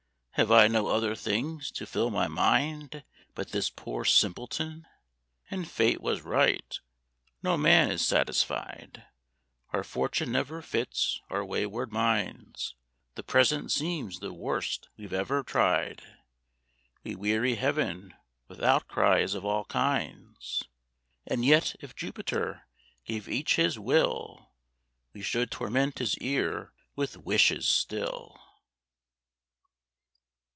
[0.35, 3.03] Have I no other things To fill my mind
[3.35, 4.87] but this poor simpleton?"
[5.51, 6.79] And Fate was right.
[7.43, 9.03] No man is satisfied:
[9.71, 12.75] Our fortune never fits our wayward minds;
[13.15, 16.01] The present seems the worst we've ever tried;
[17.03, 18.15] We weary Heaven
[18.47, 20.63] with outcries of all kinds.
[21.27, 22.67] And yet, if Jupiter
[23.05, 24.49] gave each his will,
[25.13, 28.39] We should torment his ear with wishes still.